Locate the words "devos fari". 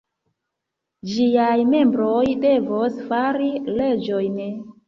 2.47-3.51